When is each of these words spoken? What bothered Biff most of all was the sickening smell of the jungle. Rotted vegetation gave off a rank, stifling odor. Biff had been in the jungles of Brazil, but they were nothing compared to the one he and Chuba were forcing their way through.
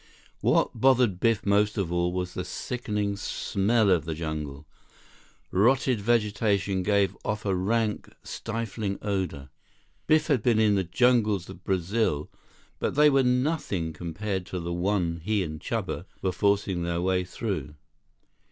What 0.39 0.71
bothered 0.73 1.19
Biff 1.19 1.45
most 1.45 1.77
of 1.77 1.91
all 1.91 2.11
was 2.11 2.33
the 2.33 2.43
sickening 2.43 3.15
smell 3.15 3.91
of 3.91 4.05
the 4.05 4.15
jungle. 4.15 4.65
Rotted 5.51 6.01
vegetation 6.01 6.81
gave 6.81 7.15
off 7.23 7.45
a 7.45 7.53
rank, 7.53 8.11
stifling 8.23 8.97
odor. 9.03 9.49
Biff 10.07 10.25
had 10.25 10.41
been 10.41 10.57
in 10.57 10.73
the 10.73 10.83
jungles 10.83 11.47
of 11.51 11.63
Brazil, 11.63 12.31
but 12.79 12.95
they 12.95 13.11
were 13.11 13.21
nothing 13.21 13.93
compared 13.93 14.47
to 14.47 14.59
the 14.59 14.73
one 14.73 15.21
he 15.23 15.43
and 15.43 15.59
Chuba 15.61 16.05
were 16.23 16.31
forcing 16.31 16.81
their 16.81 16.99
way 16.99 17.23
through. 17.23 17.75